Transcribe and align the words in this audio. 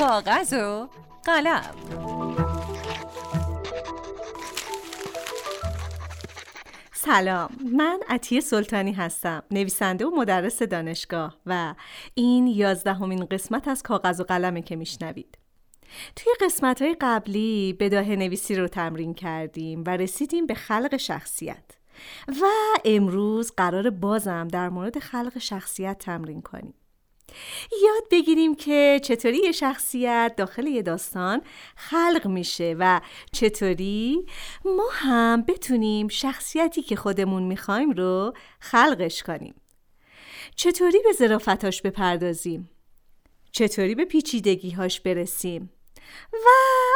کاغذ 0.00 0.52
و 0.52 0.88
قلم 1.24 1.74
سلام. 6.92 7.50
من 7.72 8.00
عطیه 8.08 8.40
سلطانی 8.40 8.92
هستم 8.92 9.42
نویسنده 9.50 10.06
و 10.06 10.10
مدرس 10.10 10.62
دانشگاه 10.62 11.36
و 11.46 11.74
این 12.14 12.46
یازدهمین 12.46 13.24
قسمت 13.24 13.68
از 13.68 13.82
کاغذ 13.82 14.20
و 14.20 14.24
قلمه 14.24 14.62
که 14.62 14.76
میشنوید. 14.76 15.38
توی 16.16 16.32
قسمت 16.40 16.82
های 16.82 16.96
قبلی 17.00 17.72
بداهه 17.80 18.16
نویسی 18.16 18.54
رو 18.54 18.68
تمرین 18.68 19.14
کردیم 19.14 19.84
و 19.86 19.90
رسیدیم 19.96 20.46
به 20.46 20.54
خلق 20.54 20.96
شخصیت. 20.96 21.64
و 22.28 22.44
امروز 22.84 23.52
قرار 23.56 23.90
بازم 23.90 24.48
در 24.48 24.68
مورد 24.68 24.98
خلق 24.98 25.38
شخصیت 25.38 25.98
تمرین 25.98 26.42
کنیم. 26.42 26.74
یاد 27.82 28.02
بگیریم 28.10 28.54
که 28.54 29.00
چطوری 29.04 29.52
شخصیت 29.52 30.34
داخل 30.36 30.66
یه 30.66 30.82
داستان 30.82 31.42
خلق 31.76 32.26
میشه 32.26 32.76
و 32.78 33.00
چطوری 33.32 34.26
ما 34.64 34.88
هم 34.92 35.42
بتونیم 35.42 36.08
شخصیتی 36.08 36.82
که 36.82 36.96
خودمون 36.96 37.42
می‌خوایم 37.42 37.90
رو 37.90 38.34
خلقش 38.60 39.22
کنیم. 39.22 39.54
چطوری 40.56 40.98
به 41.04 41.12
ظرافتاش 41.12 41.82
بپردازیم؟ 41.82 42.70
چطوری 43.52 43.94
به 43.94 44.04
پیچیدگیهاش 44.04 45.00
برسیم؟ 45.00 45.70
و 46.32 46.46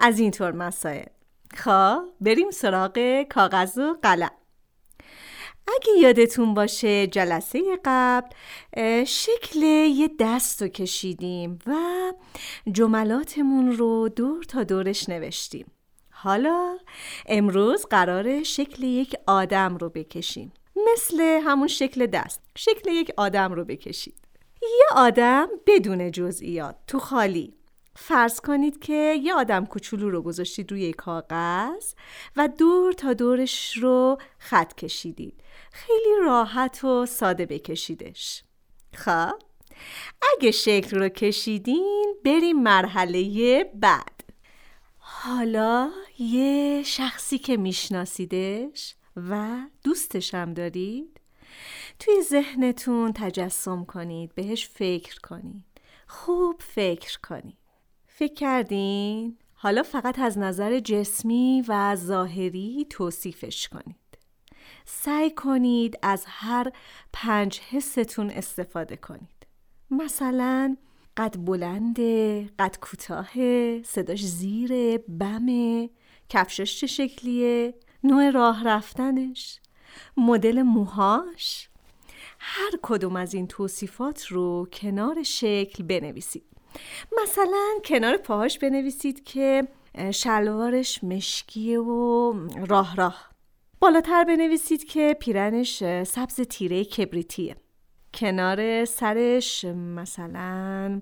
از 0.00 0.18
اینطور 0.18 0.52
مسائل. 0.52 1.06
خب 1.54 1.98
بریم 2.20 2.50
سراغ 2.50 3.22
کاغذ 3.22 3.78
و 3.78 3.96
قلم. 4.02 4.30
اگه 5.68 5.92
یادتون 6.00 6.54
باشه 6.54 7.06
جلسه 7.06 7.62
قبل 7.84 8.28
شکل 9.04 9.62
یه 9.62 10.10
دست 10.18 10.62
رو 10.62 10.68
کشیدیم 10.68 11.58
و 11.66 11.74
جملاتمون 12.72 13.72
رو 13.72 14.08
دور 14.08 14.42
تا 14.44 14.64
دورش 14.64 15.08
نوشتیم. 15.08 15.66
حالا 16.10 16.78
امروز 17.26 17.86
قرار 17.86 18.42
شکل 18.42 18.82
یک 18.82 19.14
آدم 19.26 19.76
رو 19.76 19.88
بکشیم. 19.88 20.52
مثل 20.92 21.20
همون 21.20 21.68
شکل 21.68 22.06
دست. 22.06 22.40
شکل 22.58 22.90
یک 22.90 23.12
آدم 23.16 23.52
رو 23.52 23.64
بکشید. 23.64 24.14
یه 24.62 24.86
آدم 24.96 25.48
بدون 25.66 26.10
جزئیات 26.10 26.76
تو 26.86 26.98
خالی. 26.98 27.54
فرض 27.96 28.40
کنید 28.40 28.78
که 28.78 29.20
یه 29.22 29.34
آدم 29.34 29.66
کوچولو 29.66 30.10
رو 30.10 30.22
گذاشتید 30.22 30.72
روی 30.72 30.92
کاغذ 30.92 31.94
و 32.36 32.48
دور 32.48 32.92
تا 32.92 33.12
دورش 33.12 33.76
رو 33.76 34.18
خط 34.38 34.74
کشیدید. 34.74 35.40
خیلی 35.72 36.24
راحت 36.24 36.84
و 36.84 37.06
ساده 37.06 37.46
بکشیدش. 37.46 38.44
خب 38.94 39.38
اگه 40.34 40.50
شکل 40.50 40.98
رو 40.98 41.08
کشیدین 41.08 42.14
بریم 42.24 42.62
مرحله 42.62 43.64
بعد. 43.64 44.24
حالا 44.98 45.90
یه 46.18 46.82
شخصی 46.82 47.38
که 47.38 47.56
میشناسیدش 47.56 48.94
و 49.16 49.56
دوستش 49.84 50.34
هم 50.34 50.54
دارید 50.54 51.20
توی 51.98 52.22
ذهنتون 52.22 53.12
تجسم 53.12 53.84
کنید 53.84 54.34
بهش 54.34 54.68
فکر 54.68 55.20
کنید. 55.20 55.64
خوب 56.06 56.62
فکر 56.62 57.18
کنید. 57.28 57.65
فکر 58.18 58.34
کردین؟ 58.34 59.38
حالا 59.54 59.82
فقط 59.82 60.18
از 60.18 60.38
نظر 60.38 60.80
جسمی 60.80 61.64
و 61.68 61.96
ظاهری 61.96 62.86
توصیفش 62.90 63.68
کنید. 63.68 64.18
سعی 64.84 65.30
کنید 65.30 65.98
از 66.02 66.24
هر 66.26 66.72
پنج 67.12 67.60
حستون 67.60 68.30
استفاده 68.30 68.96
کنید. 68.96 69.46
مثلا 69.90 70.76
قد 71.16 71.36
بلنده 71.44 72.46
قد 72.58 72.76
کوتاه 72.80 73.28
صداش 73.82 74.24
زیره 74.24 74.98
بمه 74.98 75.90
کفشش 76.28 76.80
چه 76.80 76.86
شکلیه 76.86 77.74
نوع 78.04 78.30
راه 78.30 78.64
رفتنش 78.64 79.60
مدل 80.16 80.62
موهاش. 80.62 81.68
هر 82.38 82.70
کدوم 82.82 83.16
از 83.16 83.34
این 83.34 83.46
توصیفات 83.46 84.26
رو 84.26 84.68
کنار 84.72 85.22
شکل 85.22 85.84
بنویسید. 85.84 86.55
مثلا 87.22 87.68
کنار 87.84 88.16
پاهاش 88.16 88.58
بنویسید 88.58 89.24
که 89.24 89.68
شلوارش 90.10 91.04
مشکیه 91.04 91.80
و 91.80 92.32
راه 92.68 92.96
راه. 92.96 93.30
بالاتر 93.80 94.24
بنویسید 94.24 94.84
که 94.84 95.16
پیرنش 95.20 95.78
سبز 96.04 96.40
تیره 96.40 96.84
کبریتیه. 96.84 97.56
کنار 98.14 98.84
سرش 98.84 99.64
مثلا 99.64 101.00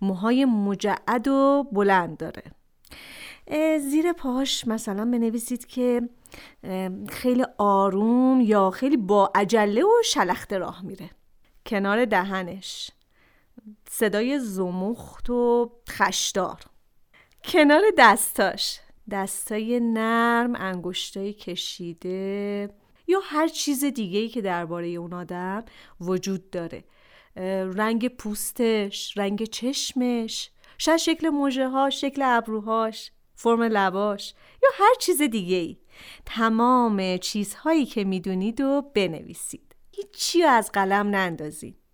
موهای 0.00 0.44
مجعد 0.44 1.28
و 1.28 1.66
بلند 1.72 2.16
داره. 2.16 2.42
زیر 3.78 4.12
پاهاش 4.12 4.66
مثلا 4.66 5.04
بنویسید 5.04 5.66
که 5.66 6.02
خیلی 7.08 7.44
آروم 7.58 8.40
یا 8.40 8.70
خیلی 8.70 8.96
با 8.96 9.32
عجله 9.34 9.82
و 9.82 10.02
شلخته 10.04 10.58
راه 10.58 10.82
میره. 10.82 11.10
کنار 11.66 12.04
دهنش. 12.04 12.90
صدای 13.90 14.38
زمخت 14.38 15.30
و 15.30 15.72
خشدار. 15.88 16.60
کنار 17.44 17.82
دستاش. 17.98 18.80
دستای 19.10 19.80
نرم 19.80 20.52
انگشتای 20.56 21.32
کشیده 21.32 22.70
یا 23.06 23.20
هر 23.22 23.48
چیز 23.48 23.84
دیگه 23.84 24.18
ای 24.18 24.28
که 24.28 24.40
درباره 24.40 24.88
اون 24.88 25.12
آدم 25.12 25.64
وجود 26.00 26.50
داره. 26.50 26.84
رنگ 27.76 28.08
پوستش 28.08 29.18
رنگ 29.18 29.44
چشمش 29.44 30.50
شاید 30.78 30.98
شکل 30.98 31.28
موجه 31.28 31.68
ها 31.68 31.90
شکل 31.90 32.22
ابروهاش 32.24 33.12
فرم 33.34 33.62
لباش 33.62 34.34
یا 34.62 34.68
هر 34.74 34.94
چیز 35.00 35.22
دیگه 35.22 35.56
ای 35.56 35.76
تمام 36.26 37.16
چیزهایی 37.16 37.86
که 37.86 38.04
می‌دونید 38.04 38.60
و 38.60 38.82
بنویسید. 38.94 39.76
هیچی 39.92 40.42
از 40.42 40.72
قلم 40.72 41.06
نندازید. 41.06 41.85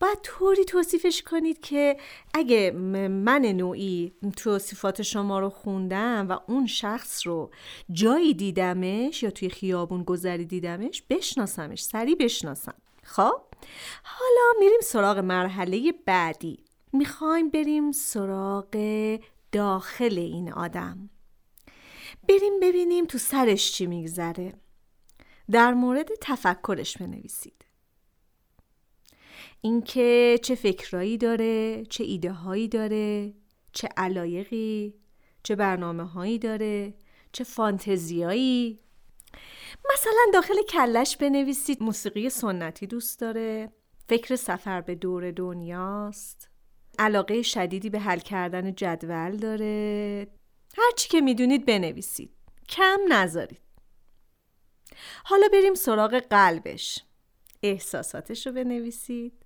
باید 0.00 0.18
طوری 0.22 0.64
توصیفش 0.64 1.22
کنید 1.22 1.60
که 1.60 1.96
اگه 2.34 2.70
من 3.10 3.42
نوعی 3.42 4.12
توصیفات 4.36 5.02
شما 5.02 5.40
رو 5.40 5.48
خوندم 5.50 6.26
و 6.28 6.38
اون 6.46 6.66
شخص 6.66 7.26
رو 7.26 7.50
جایی 7.92 8.34
دیدمش 8.34 9.22
یا 9.22 9.30
توی 9.30 9.48
خیابون 9.50 10.02
گذری 10.02 10.44
دیدمش 10.44 11.02
بشناسمش 11.10 11.84
سریع 11.84 12.16
بشناسم. 12.16 12.74
خب؟ 13.02 13.40
حالا 14.02 14.58
میریم 14.60 14.80
سراغ 14.82 15.18
مرحله 15.18 15.92
بعدی. 16.06 16.64
می‌خوایم 16.92 17.50
بریم 17.50 17.92
سراغ 17.92 18.76
داخل 19.52 20.18
این 20.18 20.52
آدم. 20.52 21.10
بریم 22.28 22.60
ببینیم 22.62 23.06
تو 23.06 23.18
سرش 23.18 23.72
چی 23.72 23.86
میگذره. 23.86 24.54
در 25.50 25.74
مورد 25.74 26.08
تفکرش 26.20 26.98
بنویسید. 26.98 27.64
اینکه 29.64 30.38
چه 30.42 30.54
فکرایی 30.54 31.18
داره 31.18 31.84
چه 31.84 32.04
ایده 32.04 32.32
هایی 32.32 32.68
داره 32.68 33.34
چه 33.72 33.88
علایقی 33.96 34.94
چه 35.42 35.56
برنامه 35.56 36.04
هایی 36.04 36.38
داره 36.38 36.94
چه 37.32 37.44
فانتزیایی. 37.44 38.78
مثلا 39.92 40.26
داخل 40.32 40.62
کلش 40.62 41.16
بنویسید. 41.16 41.82
موسیقی 41.82 42.30
سنتی 42.30 42.86
دوست 42.86 43.20
داره. 43.20 43.72
فکر 44.08 44.36
سفر 44.36 44.80
به 44.80 44.94
دور 44.94 45.30
دنیاست. 45.30 46.50
علاقه 46.98 47.42
شدیدی 47.42 47.90
به 47.90 47.98
حل 47.98 48.18
کردن 48.18 48.74
جدول 48.74 49.36
داره. 49.36 50.28
هرچی 50.78 51.08
که 51.08 51.20
می‌دونید 51.20 51.66
بنویسید. 51.66 52.30
کم 52.68 53.00
نذارید. 53.08 53.60
حالا 55.24 55.48
بریم 55.52 55.74
سراغ 55.74 56.14
قلبش. 56.14 57.04
احساساتش 57.62 58.46
رو 58.46 58.52
بنویسید. 58.52 59.41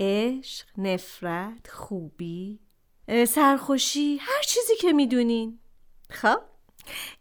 عشق، 0.00 0.66
نفرت، 0.78 1.70
خوبی، 1.70 2.60
سرخوشی 3.28 4.16
هر 4.16 4.42
چیزی 4.42 4.76
که 4.80 4.92
می‌دونین. 4.92 5.58
خب. 6.10 6.40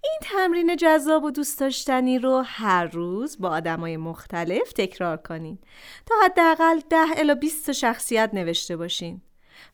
این 0.04 0.20
تمرین 0.22 0.76
جذاب 0.76 1.24
و 1.24 1.32
دوست 1.32 1.60
داشتنی 1.60 2.20
رو 2.20 2.44
هر 2.46 2.86
روز 2.86 3.42
با 3.42 3.50
آدمای 3.50 3.98
مختلف 3.98 4.74
تکرار 4.74 5.18
کنین 5.18 5.60
تا 6.06 6.16
حداقل 6.26 6.80
ده 6.90 7.06
الا 7.18 7.36
20 7.36 7.72
شخصیت 7.72 8.30
نوشته 8.34 8.78
باشین 8.78 9.22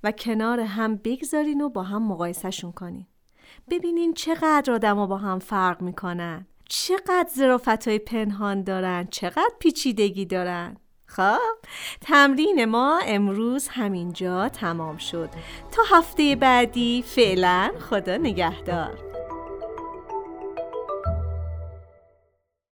و 0.03 0.11
کنار 0.11 0.59
هم 0.59 0.95
بگذارین 0.95 1.61
و 1.61 1.69
با 1.69 1.83
هم 1.83 2.07
مقایسهشون 2.07 2.71
کنین. 2.71 3.05
ببینین 3.69 4.13
چقدر 4.13 4.73
آدما 4.73 5.07
با 5.07 5.17
هم 5.17 5.39
فرق 5.39 5.81
می‌کنن 5.81 6.47
چقدر 6.69 7.29
ظرافت 7.35 7.87
های 7.87 7.99
پنهان 7.99 8.63
دارن 8.63 9.07
چقدر 9.11 9.53
پیچیدگی 9.59 10.25
دارن. 10.25 10.77
خب 11.09 11.57
تمرین 12.01 12.65
ما 12.65 12.99
امروز 13.07 13.67
همینجا 13.67 14.49
تمام 14.49 14.97
شد. 14.97 15.29
تا 15.71 15.81
هفته 15.91 16.35
بعدی 16.35 17.03
فعلا 17.07 17.71
خدا 17.89 18.17
نگهدار. 18.17 19.08